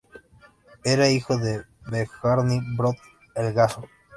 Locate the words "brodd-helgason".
2.75-3.85